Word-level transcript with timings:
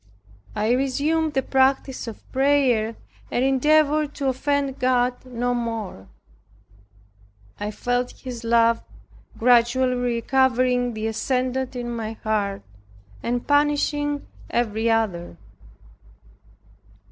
I 0.55 0.71
resumed 0.71 1.35
the 1.35 1.43
practice 1.43 2.07
of 2.07 2.27
prayer, 2.31 2.95
and 3.29 3.45
endeavored 3.45 4.15
to 4.15 4.29
offend 4.29 4.79
God 4.79 5.23
no 5.27 5.53
more. 5.53 6.07
I 7.59 7.69
felt 7.69 8.09
His 8.13 8.43
love 8.43 8.81
gradually 9.37 9.93
recovering 9.93 10.95
the 10.95 11.05
ascendant 11.05 11.75
in 11.75 11.95
my 11.95 12.13
heart, 12.23 12.63
and 13.21 13.45
banishing 13.45 14.25
every 14.49 14.89
other. 14.89 15.37